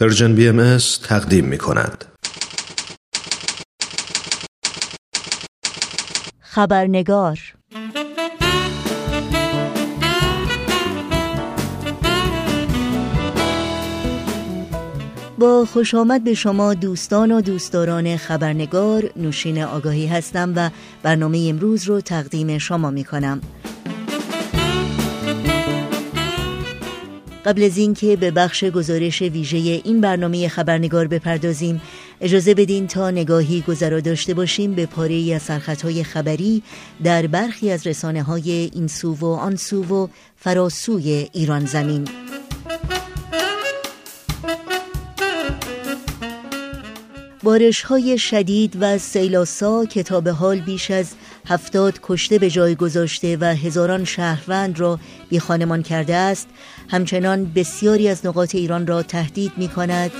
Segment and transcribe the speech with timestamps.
[0.00, 2.04] پرژن بی ام تقدیم می کند.
[6.40, 7.38] خبرنگار
[15.38, 20.70] با خوش آمد به شما دوستان و دوستداران خبرنگار نوشین آگاهی هستم و
[21.02, 23.40] برنامه امروز رو تقدیم شما می کنم.
[27.46, 31.80] قبل از اینکه به بخش گزارش ویژه این برنامه خبرنگار بپردازیم
[32.20, 36.62] اجازه بدین تا نگاهی گذرا داشته باشیم به پاره از سرخطهای خبری
[37.04, 42.08] در برخی از رسانه های این سو و آن سو و فراسوی ایران زمین.
[47.42, 51.06] بارش های شدید و سیلاسا کتاب حال بیش از
[51.48, 56.48] هفتاد کشته به جای گذاشته و هزاران شهروند را بی خانمان کرده است
[56.88, 60.10] همچنان بسیاری از نقاط ایران را تهدید می کند.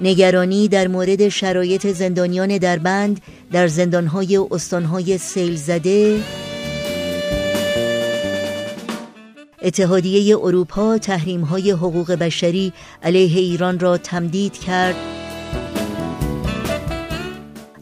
[0.00, 3.20] نگرانی در مورد شرایط زندانیان در بند
[3.52, 6.20] در زندانهای استانهای سیل زده.
[9.62, 14.96] اتحادیه اروپا تحریم های حقوق بشری علیه ایران را تمدید کرد.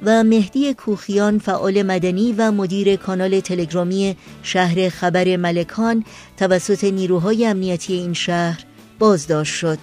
[0.03, 6.05] و مهدی کوخیان فعال مدنی و مدیر کانال تلگرامی شهر خبر ملکان
[6.37, 8.65] توسط نیروهای امنیتی این شهر
[8.99, 9.79] بازداشت شد.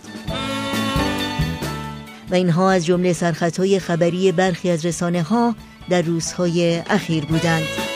[2.32, 5.56] و اینها از جمله سرخطهای خبری برخی از رسانه ها
[5.90, 7.87] در روزهای اخیر بودند.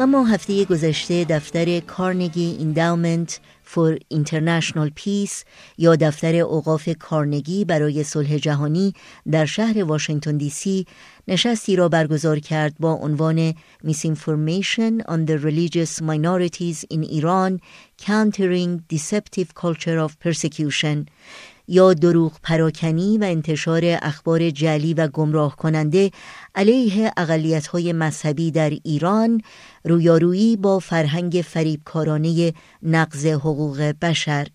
[0.00, 5.44] و ما هفته گذشته دفتر Carnegie Endowment for International Peace
[5.78, 8.94] یا دفتر اوقاف کارنگی برای صلح جهانی
[9.30, 10.86] در شهر واشنگتن دی سی
[11.28, 17.60] نشستی را برگزار کرد با عنوان Misinformation on the Religious Minorities in Iran
[18.06, 21.08] Countering Deceptive Culture of Persecution.
[21.70, 26.10] یا دروغ پراکنی و انتشار اخبار جعلی و گمراه کننده
[26.54, 27.12] علیه
[27.72, 29.40] های مذهبی در ایران
[29.84, 34.46] رویارویی با فرهنگ فریبکارانه نقض حقوق بشر.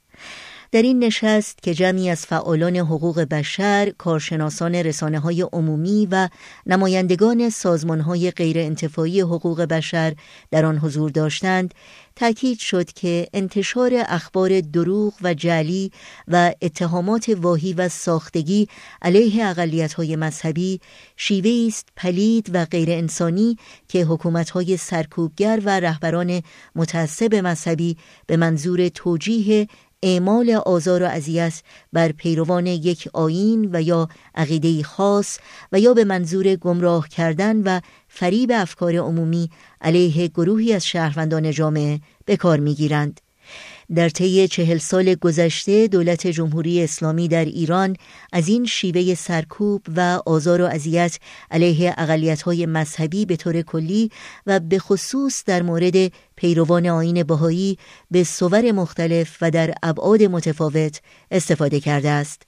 [0.76, 6.30] در این نشست که جمعی از فعالان حقوق بشر، کارشناسان رسانه های عمومی و
[6.66, 10.16] نمایندگان سازمان های غیر انتفاعی حقوق بشر
[10.52, 11.74] در آن حضور داشتند،
[12.16, 15.92] تاکید شد که انتشار اخبار دروغ و جعلی
[16.28, 18.68] و اتهامات واهی و ساختگی
[19.02, 19.54] علیه
[19.98, 20.80] های مذهبی
[21.18, 23.58] شیوه است پلید و غیر انسانی
[23.88, 24.08] که
[24.54, 26.42] های سرکوبگر و رهبران
[26.76, 27.98] متعصب مذهبی
[28.28, 29.68] به منظور توجیه
[30.04, 31.62] اعمال آزار و اذیت
[31.94, 35.40] بر پیروان یک آین و یا عقیده خاص
[35.72, 39.50] و یا به منظور گمراه کردن و فریب افکار عمومی
[39.82, 43.25] علیه گروهی از شهروندان جامعه به کار می‌گیرند.
[43.96, 47.96] در طی چهل سال گذشته دولت جمهوری اسلامی در ایران
[48.34, 51.20] از این شیوه سرکوب و آزار و اذیت
[51.52, 51.96] علیه
[52.46, 54.12] های مذهبی به طور کلی
[54.46, 57.78] و به خصوص در مورد پیروان آین بهایی
[58.12, 62.42] به صور مختلف و در ابعاد متفاوت استفاده کرده است.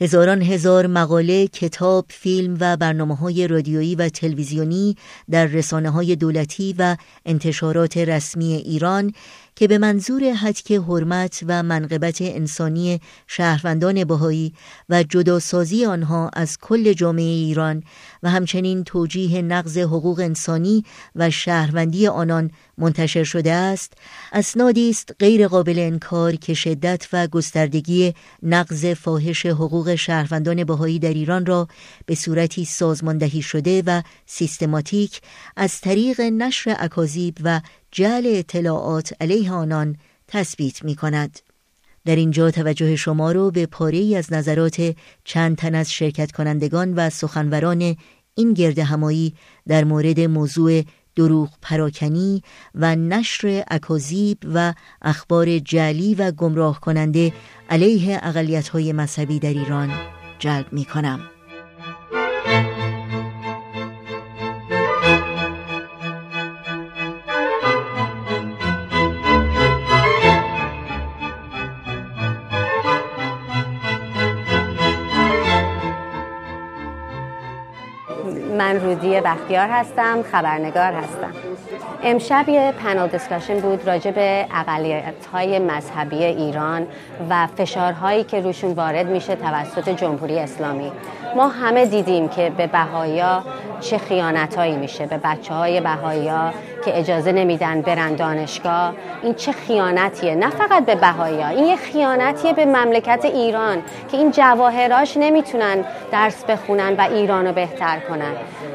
[0.00, 4.96] هزاران هزار مقاله، کتاب، فیلم و برنامه های رادیویی و تلویزیونی
[5.30, 6.96] در رسانه های دولتی و
[7.26, 9.12] انتشارات رسمی ایران
[9.58, 14.52] که به منظور حدک حرمت و منقبت انسانی شهروندان بهایی
[14.88, 17.82] و جداسازی آنها از کل جامعه ایران
[18.22, 20.84] و همچنین توجیه نقض حقوق انسانی
[21.16, 23.92] و شهروندی آنان منتشر شده است
[24.32, 31.14] اسنادی است غیر قابل انکار که شدت و گستردگی نقض فاحش حقوق شهروندان بهایی در
[31.14, 31.68] ایران را
[32.06, 35.20] به صورتی سازماندهی شده و سیستماتیک
[35.56, 37.60] از طریق نشر اکاذیب و
[37.92, 39.96] جعل اطلاعات علیه آنان
[40.28, 41.38] تثبیت می کند.
[42.04, 46.94] در اینجا توجه شما رو به پاره ای از نظرات چند تن از شرکت کنندگان
[46.94, 47.96] و سخنوران
[48.34, 49.34] این گرد همایی
[49.66, 50.82] در مورد موضوع
[51.16, 52.42] دروغ پراکنی
[52.74, 57.32] و نشر اکاذیب و اخبار جعلی و گمراه کننده
[57.70, 59.90] علیه اقلیت های مذهبی در ایران
[60.38, 61.20] جلب می کنم.
[79.28, 81.32] بختیار هستم خبرنگار هستم.
[82.02, 86.86] امشب یه پنل دیسکاشن بود راجع به اقلیت های مذهبی ایران
[87.30, 90.92] و فشارهایی که روشون وارد میشه توسط جمهوری اسلامی.
[91.36, 93.44] ما همه دیدیم که به بهایا
[93.80, 96.52] چه خیانتهایی میشه به بچه های بهایا
[96.84, 98.94] که اجازه نمیدن برن دانشگاه.
[99.22, 104.30] این چه خیانتیه؟ نه فقط به بهایا این یه خیانتیه به مملکت ایران که این
[104.30, 108.32] جواهراش نمی‌تونن درس بخونن و ایران رو بهتر کنن.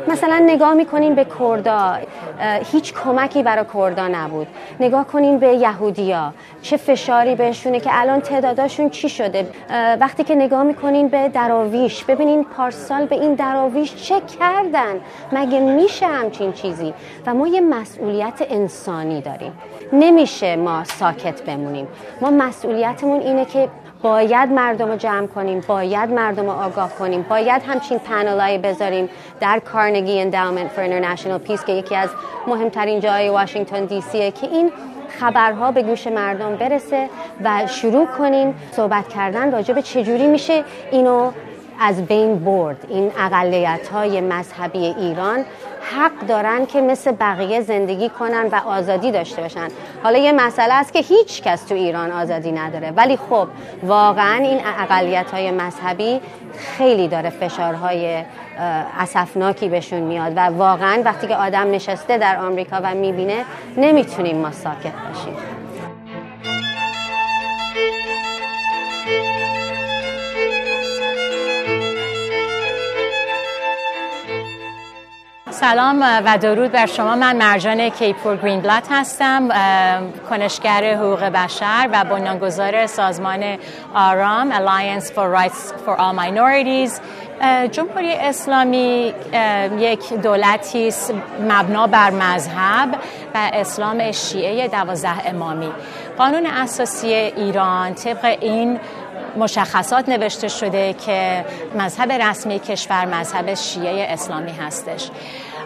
[0.07, 1.97] مثلا نگاه می‌کنین به کردا.
[2.71, 4.47] هیچ کمکی برای کردا نبود.
[4.79, 6.33] نگاه کنین به یهودیا.
[6.61, 9.47] چه فشاری بهشونه که الان تعداداشون چی شده؟
[9.99, 14.93] وقتی که نگاه می‌کنین به دراویش ببینین پارسال به این دراویش چه کردن؟
[15.31, 16.93] مگه میشه همچین چیزی؟
[17.25, 19.51] و ما یه مسئولیت انسانی داریم.
[19.93, 21.87] نمیشه ما ساکت بمونیم.
[22.21, 23.69] ما مسئولیتمون اینه که
[24.03, 29.09] باید مردم رو جمع کنیم باید مردم رو آگاه کنیم باید همچین پنل‌هایی بذاریم
[29.39, 32.09] در Carnegie Endowment for International Peace که یکی از
[32.47, 34.71] مهمترین جای واشنگتن دی سیه که این
[35.19, 37.09] خبرها به گوش مردم برسه
[37.43, 41.31] و شروع کنیم صحبت کردن راجع به چجوری میشه اینو
[41.79, 42.85] از بین برد.
[42.89, 45.45] این اقلیت های مذهبی ایران
[45.91, 49.67] حق دارن که مثل بقیه زندگی کنن و آزادی داشته باشن.
[50.03, 52.91] حالا یه مسئله است که هیچ کس تو ایران آزادی نداره.
[52.91, 53.47] ولی خب
[53.83, 56.21] واقعا این اقلیت های مذهبی
[56.57, 58.23] خیلی داره فشارهای
[58.99, 63.45] اسفناکی بهشون میاد و واقعا وقتی که آدم نشسته در آمریکا و می‌بینه
[63.77, 65.62] نمی‌تونیم ما ساکت باشیم.
[75.63, 77.15] سلام و درود بر شما.
[77.15, 79.49] من مرجان کیپور گرین بلات هستم
[80.29, 83.57] کنشگر حقوق بشر و بنیانگذار سازمان
[83.95, 87.01] آرام Alliance for Rights for All Minorities.
[87.71, 89.13] جمهوری اسلامی
[89.79, 91.13] یک دولتی است
[91.49, 92.89] مبنا بر مذهب
[93.35, 95.71] و اسلام شیعه دوازده امامی.
[96.17, 98.79] قانون اساسی ایران طبق این
[99.37, 101.45] مشخصات نوشته شده که
[101.75, 105.09] مذهب رسمی کشور مذهب شیعه اسلامی هستش.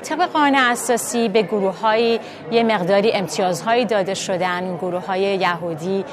[0.10, 2.20] طبق قانون اساسی به گروه های
[2.52, 6.06] یه مقداری امتیازهایی داده شدن گروه های یهودی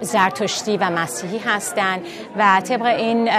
[0.00, 2.00] زرتشتی و مسیحی هستند
[2.38, 3.30] و طبق این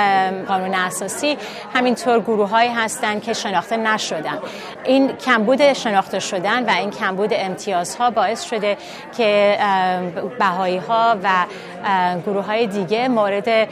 [0.46, 1.38] قانون اساسی
[1.74, 4.40] همینطور گروه هایی هستند که شناخته نشدن.
[4.86, 8.78] این کمبود شناخته شدن و این کمبود امتیازها باعث شده
[9.18, 9.58] که
[10.40, 11.46] بهایی ها و
[12.26, 13.70] گروه های دیگه مورد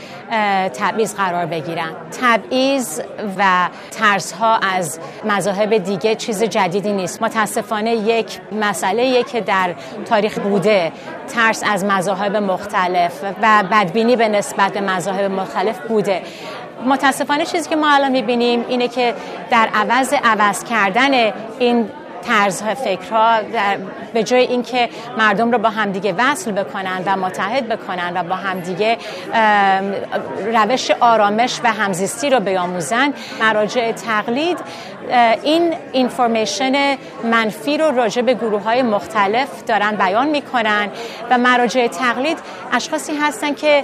[0.70, 1.92] تبعیض قرار بگیرن.
[2.22, 3.02] تبعیض
[3.38, 7.22] و ترس ها از مذاهب دیگه چیز جدیدی نیست.
[7.22, 9.76] متاسفانه یک مسئله که در
[10.06, 10.92] تاریخ بوده.
[11.28, 16.22] ترس از مذاهب مختلف و بدبینی به نسبت به مذاهب مختلف بوده.
[16.86, 19.14] متاسفانه چیزی که ما الان می‌بینیم اینه که
[19.52, 21.90] در عوض عوض کردن این
[22.22, 23.40] طرز فکرها
[24.14, 28.98] به جای اینکه مردم رو با همدیگه وصل بکنن و متحد بکنن و با همدیگه
[30.54, 34.58] روش آرامش و همزیستی رو بیاموزن مراجع تقلید
[35.44, 40.90] این اینفورمیشن منفی رو راجع به گروه های مختلف دارن بیان می‌کنن
[41.30, 42.38] و مراجع تقلید
[42.74, 43.84] اشخاصی هستن که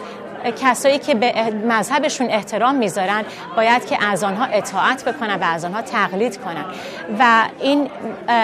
[0.52, 3.24] کسایی که به مذهبشون احترام می‌ذارن
[3.56, 6.66] باید که از آنها اطاعت بکنن و از آنها تقلید کنن.
[7.20, 7.90] و این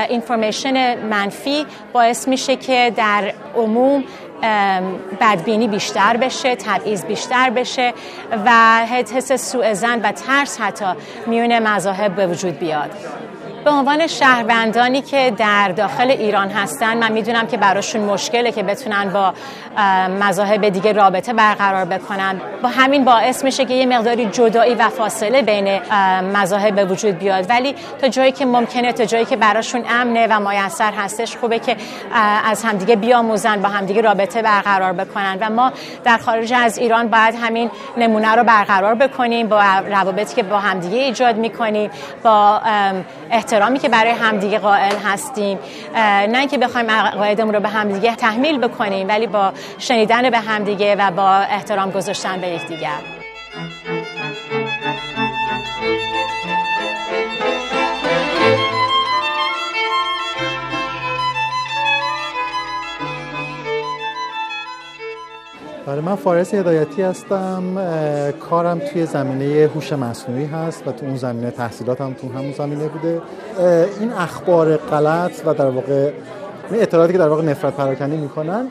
[0.09, 4.03] اینفورمیشن منفی باعث میشه که در عموم
[5.21, 7.93] بدبینی بیشتر بشه تبعیض بیشتر بشه
[8.45, 8.49] و
[8.85, 10.85] حس سوء زن و ترس حتی
[11.27, 12.89] میون مذاهب به وجود بیاد.
[13.65, 19.09] به عنوان شهروندانی که در داخل ایران هستن من می‌دونم که براشون مشکله که بتونن
[19.09, 19.33] با
[20.19, 22.41] مذاهب دیگه رابطه برقرار بکنن.
[22.63, 25.81] با همین باعث میشه که یه مقداری جدایی و فاصله بین
[26.33, 27.49] مذاهب به وجود بیاد.
[27.49, 31.77] ولی تا جایی که ممکنه تا جایی که براشون امنه و میسر هستش خوبه که
[32.45, 35.37] از همدیگه بیاموزن با همدیگه رابطه برقرار بکنن.
[35.41, 35.71] و ما
[36.03, 39.61] در خارج از ایران باید همین نمونه رو برقرار بکنیم با
[39.91, 41.91] روابطی که با همدیگه ایجاد می‌کنیم
[42.23, 42.61] با
[43.49, 45.59] احترامی که برای همدیگه قائل هستیم
[46.29, 51.11] نه اینکه بخوایم عقایدمون رو به همدیگه تحمیل بکنیم ولی با شنیدن به همدیگه و
[51.11, 52.99] با احترام گذاشتن به یکدیگر.
[65.89, 67.63] برای من فارس هدایتی هستم
[68.39, 73.21] کارم توی زمینه هوش مصنوعی هست و تو اون زمینه تحصیلاتم تو همون زمینه بوده.
[73.99, 76.11] این اخبار غلط و در واقع
[76.71, 78.67] اطلاعاتی که در واقع نفرت پراکنی می‌کنن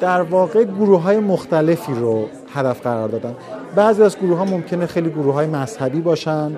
[0.00, 3.34] در واقع گروه های مختلفی رو هدف قرار دادن.
[3.74, 6.52] بعضی از گروه ها ممکنه خیلی گروه های مذهبی باشن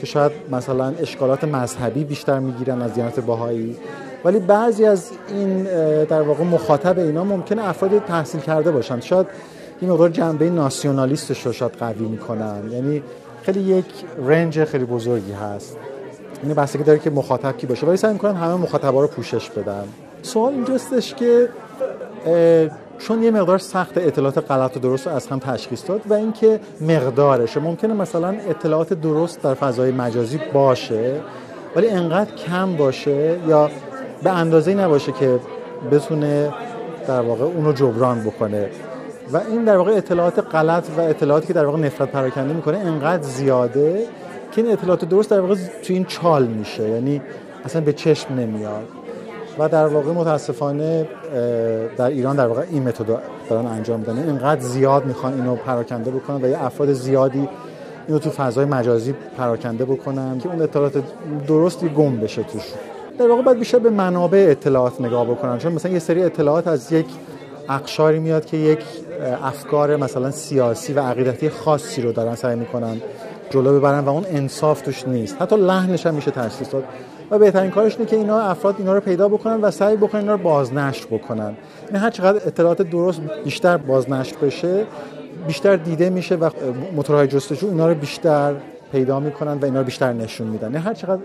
[0.00, 3.76] که شاید مثلا اشکالات مذهبی بیشتر می‌گیرن از دیانت باهایی.
[4.24, 5.62] ولی بعضی از این
[6.04, 9.00] در واقع مخاطب اینا ممکنه افراد تحصیل کرده باشن.
[9.00, 9.26] شاید
[9.80, 12.72] این مقدار جنبه ناسیونالیستش رو شاید قوی می‌کنن.
[12.72, 13.02] یعنی
[13.42, 13.84] خیلی یک
[14.26, 15.76] رنج خیلی بزرگی هست.
[16.42, 17.86] این بستگی داره که مخاطب کی باشه.
[17.86, 19.84] ولی سعی می‌کنن همه مخاطبا رو پوشش بدن.
[20.22, 21.48] سوال اینجاستش که
[22.98, 26.60] چون یه مقدار سخت اطلاعات غلط و درست رو از هم تشخیص داد و اینکه
[26.80, 31.20] مقدارش ممکنه مثلا اطلاعات درست در فضای مجازی باشه
[31.76, 33.70] ولی انقدر کم باشه یا
[34.22, 35.38] به اندازه نباشه که
[35.92, 36.52] بتونه
[37.08, 38.68] در واقع اونو جبران بکنه.
[39.32, 43.22] و این در واقع اطلاعات غلط و اطلاعاتی که در واقع نفرت پراکنده می‌کنه انقدر
[43.22, 44.06] زیاده
[44.52, 46.88] که این اطلاعات درست در واقع تو این چال میشه.
[46.88, 47.22] یعنی
[47.64, 48.84] اصلا به چشم نمیاد.
[49.58, 51.08] و در واقع متاسفانه
[51.96, 53.18] در ایران در واقع این متد
[53.50, 54.18] دارن انجام میدن.
[54.18, 57.48] اینقدر زیاد می‌خوان اینو پراکنده بکنن و یه افراد زیادی
[58.08, 61.02] اینو تو فضای مجازی پراکنده بکنن که اون اطلاعات
[61.46, 62.62] درستی گم بشه توش.
[63.18, 65.58] در واقع باید بیشتر به منابع اطلاعات نگاه بکنن.
[65.58, 67.06] چون مثلا یه سری اطلاعات از یک
[67.68, 68.80] اقشاری میاد که یک
[69.42, 73.00] افکار مثلا سیاسی و عقیدتی خاصی رو دارن سعی می‌کنن
[73.50, 75.42] جلو ببرن و اون انصاف توش نیست.
[75.42, 76.84] حتی لحنش هم میشه تشخیص داد.
[77.30, 80.32] و بهترین کارش اینه که اینا افراد اینا رو پیدا بکنن و سعی بکنن اینا
[80.32, 81.56] رو بازنشر بکنن.
[81.88, 84.86] این هر چقدر اطلاعات درست بیشتر بازنشر بشه
[85.46, 86.50] بیشتر دیده میشه و
[86.96, 88.54] موتورهای جستجو اینا رو بیشتر
[88.92, 90.74] پیدا می‌کنن و اینا رو بیشتر نشون میدن.
[90.74, 91.22] هر چقدر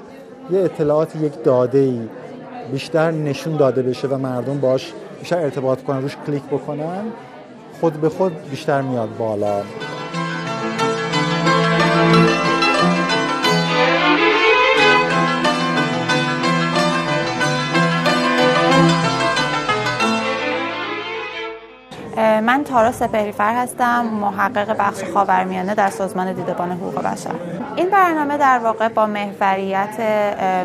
[0.52, 2.00] یه اطلاعات یک داده ای
[2.72, 7.04] بیشتر نشون داده بشه و مردم باش بیشتر ارتباط کنن روش کلیک بکنن
[7.82, 9.62] خود به خود بیشتر میاد بالا.
[22.74, 27.36] تارا سپهریفر هستم محقق بخش خاورمیانه در سازمان دیدبان حقوق بشر.
[27.75, 30.00] این برنامه در واقع با محوریت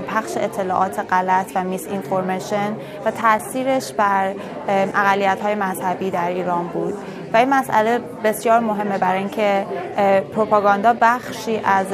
[0.09, 2.73] پخش اطلاعات غلط و میس اینفورمیشن
[3.05, 4.35] و تاثیرش بر
[4.69, 6.95] اقلیت های مذهبی در ایران بود.
[7.33, 9.67] و این مسئله بسیار مهمه برای اینکه
[10.35, 11.87] پروپاگاندا بخشی از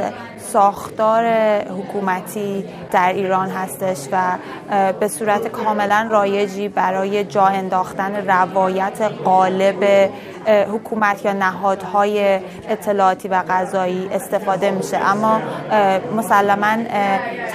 [0.54, 1.25] ساختار
[1.62, 4.38] حکومتی در ایران هستش و
[5.00, 10.11] به صورت کاملا رایجی برای جا انداختن روایت قالب
[10.46, 14.96] حکومت یا نهادهای اطلاعاتی و قضایی استفاده میشه.
[14.96, 15.40] اما
[16.16, 16.76] مسلما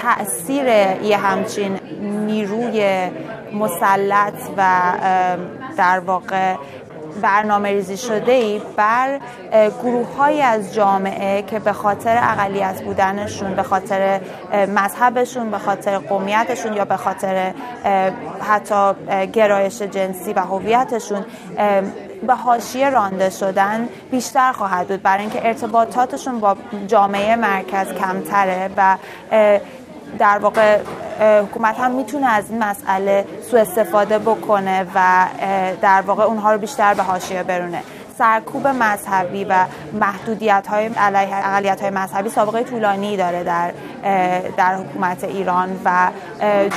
[0.01, 0.67] تاثیر
[1.03, 3.09] یه همچین نیروی
[3.53, 4.81] مسلط و
[5.77, 6.55] در واقع
[7.19, 9.19] برنامه ریزی شده ای بر
[9.83, 14.19] گروه های از جامعه که به خاطر اقلیت بودنشون به خاطر
[14.53, 17.53] مذهبشون به خاطر قومیتشون یا به خاطر
[18.41, 18.93] حتی
[19.33, 21.25] گرایش جنسی و هویتشون
[22.27, 25.01] به حاشیه رانده شدن بیشتر خواهد بود.
[25.01, 26.55] برای اینکه ارتباطاتشون با
[26.87, 28.97] جامعه مرکز کمتره و
[30.19, 30.77] در واقع
[31.19, 35.27] حکومت هم می‌تونه از این مسئله سوء استفاده بکنه و
[35.81, 37.83] در واقع اونها رو بیشتر به حاشیه برونه.
[38.17, 43.71] سرکوب مذهبی و محدودیت های علیه اقلیت های مذهبی سابقه طولانی داره در
[44.57, 46.09] در حکومت ایران و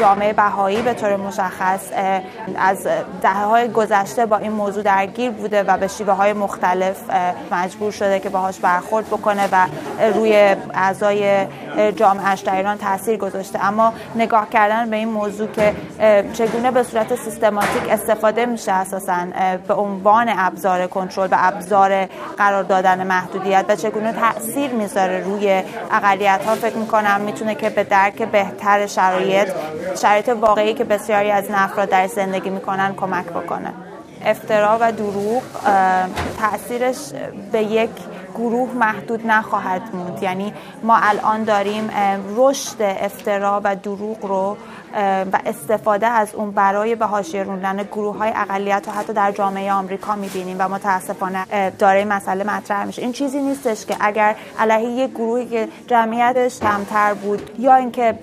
[0.00, 1.80] جامعه بهایی به طور مشخص
[2.56, 2.86] از
[3.22, 6.96] دهه های گذشته با این موضوع درگیر بوده و به شیوه های مختلف
[7.52, 9.66] مجبور شده که باهاش برخورد بکنه و
[10.14, 11.46] روی اعضای
[11.96, 13.64] جامعهش در ایران تاثیر گذاشته.
[13.64, 15.74] اما نگاه کردن به این موضوع که
[16.32, 19.16] چگونه به صورت سیستماتیک استفاده میشه اساسا
[19.68, 22.06] به عنوان ابزار کنترل و ابزار
[22.38, 27.84] قرار دادن محدودیت و چگونه تاثیر می‌ذاره روی اقلیت ها فکر می‌کنم می‌تونه که به
[27.84, 29.48] درک بهتر شرایط
[30.02, 33.72] شرایط واقعی که بسیاری از افراد در زندگی می‌کنن کمک بکنه.
[34.24, 35.42] افترا و دروغ
[36.38, 36.96] تاثیرش
[37.52, 37.90] به یک
[38.34, 41.90] گروه محدود نخواهد موند یعنی ما الان داریم
[42.36, 44.56] رشد افترا و دروغ رو
[45.32, 49.72] و استفاده از اون برای به حاشیه روندن گروه های اقلیت و حتی در جامعه
[49.72, 53.02] آمریکا می‌بینیم و متاسفانه داره مسئله مطرح میشه.
[53.02, 58.14] این چیزی نیستش که اگر علیه یک گروهی که جمعیتش کمتر بود یا اینکه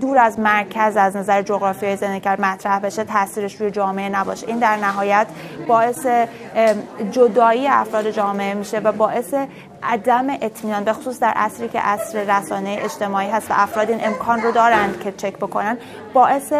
[0.00, 4.48] دور از مرکز از نظر جغرافیایی زندگی کرد مطرح بشه تاثیرش روی جامعه نباشه.
[4.48, 5.26] این در نهایت
[5.68, 6.06] باعث
[7.10, 9.34] جدایی افراد جامعه میشه و باعث
[9.82, 14.42] عدم اطمینان به خصوص در عصری که عصر رسانه اجتماعی هست و افراد این امکان
[14.42, 15.78] رو دارند که چک بکنن
[16.14, 16.52] باعث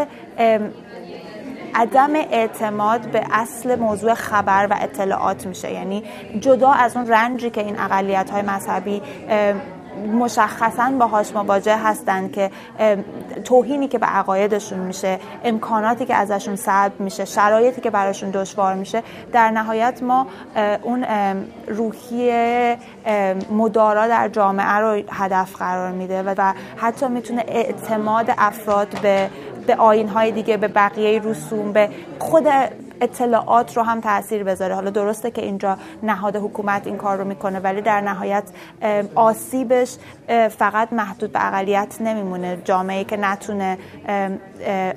[1.75, 5.72] عدم اعتماد به اصل موضوع خبر و اطلاعات میشه.
[5.72, 6.04] یعنی
[6.40, 9.02] جدا از اون رنجی که این اقلیت های مذهبی
[10.07, 12.50] مشخصا باهاش مواجه هستن که
[13.45, 19.02] توهینی که به عقایدشون میشه امکاناتی که ازشون سلب میشه شرایطی که براشون دشوار میشه
[19.33, 20.26] در نهایت ما
[20.83, 21.07] اون
[21.69, 22.30] روحی
[23.50, 29.30] مدارا در جامعه رو هدف قرار میده و حتی می‌تونه اعتماد افراد به
[29.66, 31.88] به آین دیگه به بقیه رسوم به
[32.19, 32.47] خود
[33.00, 34.75] اطلاعات رو هم تاثیر بذاره.
[34.75, 38.45] حالا درسته که اینجا نهاد حکومت این کار رو می‌کنه ولی در نهایت
[39.14, 39.97] آسیبش
[40.59, 42.59] فقط محدود به اقلیت نمیمونه.
[42.64, 43.78] جامعه که نتونه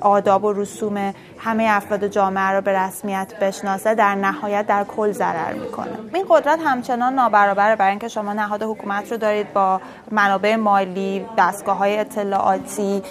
[0.00, 5.52] آداب و رسوم همه افراد جامعه رو به رسمیت بشناسه در نهایت در کل ضرر
[5.52, 5.90] می‌کنه.
[6.14, 9.80] این قدرت همچنان نابرابره برای اینکه شما نهاد حکومت رو دارید با
[10.10, 13.02] منابع مالی دستگاه های اطلاعاتی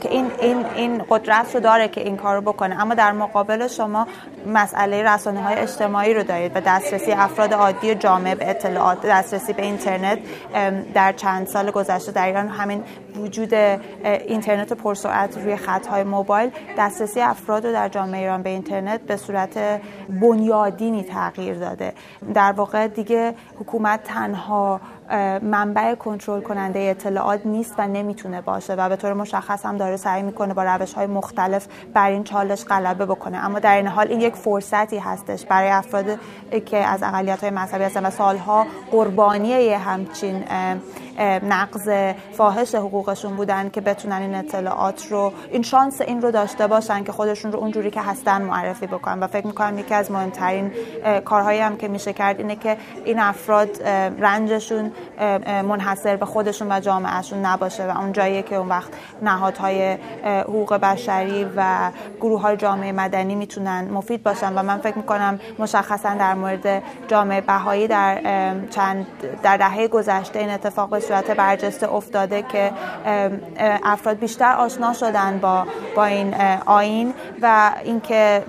[0.00, 2.82] که این این این قدرت رو داره که این کار رو بکنه.
[2.82, 4.06] اما در مقابل شما
[4.46, 9.62] مسئله رسانه های اجتماعی رو دارید و دسترسی افراد عادی جامعه به اطلاعات دسترسی به
[9.62, 10.18] اینترنت
[10.94, 12.84] در چند سال گذشته در ایران همین
[13.18, 13.54] وجود
[14.04, 19.80] اینترنت پرسرعت روی خطهای موبایل دسترسی افراد رو در جامعه ایران به اینترنت به صورت
[20.08, 21.92] بنیادینی تغییر داده.
[22.34, 24.80] در واقع دیگه حکومت تنها
[25.42, 30.22] منبع کنترل کننده اطلاعات نیست و نمی‌تونه باشه و به طور مشخص هم داره سعی
[30.22, 33.38] می‌کنه با روش های مختلف بر این چالش غلبه بکنه.
[33.38, 36.06] اما در این حال این یک فرصتی هستش برای افراد
[36.66, 40.44] که از اقلیت های مذهبی هستن و سالها قربانی همچین
[41.42, 47.04] نقض فاحش حقوقشون بودن که بتونن این اطلاعات رو این شانس این رو داشته باشن
[47.04, 49.20] که خودشون رو اونجوری که هستن معرفی بکنن.
[49.20, 50.72] و فکر می‌کنم یکی از مهمترین
[51.24, 53.82] کارهایی هم که میشه کرد اینه که این افراد
[54.18, 54.92] رنجشون
[55.46, 58.90] منحصر به خودشون و جامعهشون نباشه و اون جاییه که اون وقت
[59.22, 64.58] نهادهای حقوق بشری و گروه های جامعه مدنی می‌تونن مفید باشن.
[64.58, 68.20] و من فکر می‌کنم مشخصا در مورد جامعه بهایی در
[68.70, 69.06] چند
[69.42, 72.72] در دهه گذشته این اتفاق صورت برجسته افتاده که
[73.84, 76.34] افراد بیشتر آشنا شدن با با این
[76.66, 78.42] آین و اینکه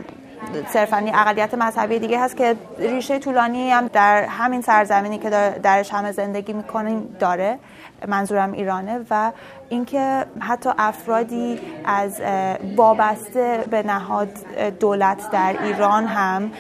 [0.68, 5.30] صرفا اقلیت مذهبی دیگه هست که ریشه طولانی هم در همین سرزمینی که
[5.64, 7.60] درش همه زندگی می‌کنیم داره
[8.08, 9.32] منظورم ایرانه و
[9.70, 12.22] اینکه حتی افرادی از
[12.76, 14.30] وابسته به نهاد
[14.80, 16.52] دولت در ایران هم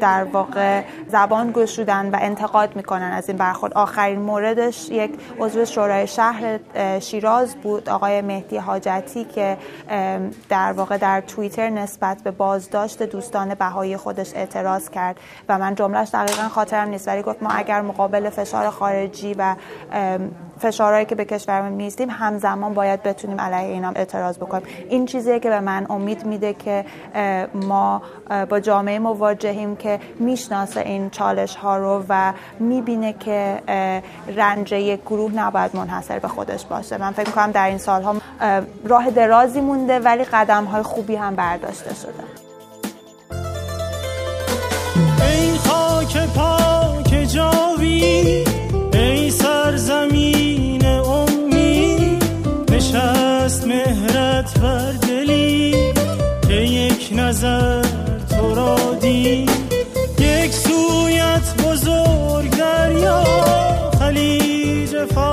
[0.00, 3.74] در واقع زبان گشودن و انتقاد می‌کنن از این برخورد.
[3.74, 6.58] آخرین موردش یک عضو شورای شهر
[7.00, 9.56] شیراز بود آقای مهدی حاجتی که
[10.48, 16.08] در واقع در توییتر نسبت به بازداشت دوستان بهایی خودش اعتراض کرد و من جملهش
[16.12, 19.56] دقیقا خاطرم نیست ولی گفت ما اگر مقابل فشار خارجی و
[20.58, 24.66] فشارهایی که به کشورمون میستیم همزمان باید بتونیم علیه اینا اعتراض بکنیم.
[24.88, 26.84] این چیزیه که به من امید میده که
[27.54, 28.02] ما
[28.48, 33.62] با جامعه مواجهیم که می‌شناسه این چالش ها رو و می‌بینه که
[34.36, 36.98] رنج یک گروه نباید منحصر به خودش باشه.
[36.98, 38.16] من فکر می‌کنم در این سالها
[38.84, 42.24] راه درازی مونده ولی قدم های خوبی هم برداشته شده.
[45.24, 47.67] ای خاک پاک جاوی
[59.08, 59.50] دید
[60.20, 63.24] یک سویت بزرگ دریا
[63.98, 65.27] خلیج فارس.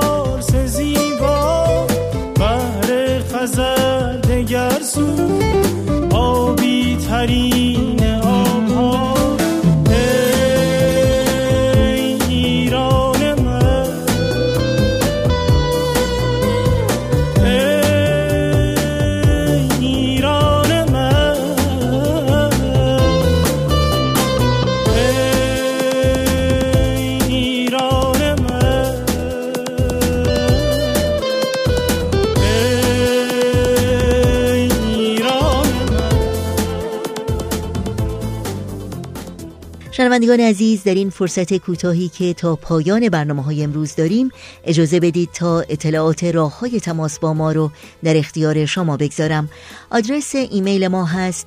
[39.96, 44.30] شنوندگان عزیز در این فرصت کوتاهی که تا پایان برنامه های امروز داریم
[44.64, 47.70] اجازه بدید تا اطلاعات راه های تماس با ما رو
[48.04, 49.48] در اختیار شما بگذارم.
[49.90, 51.46] آدرس ایمیل ما هست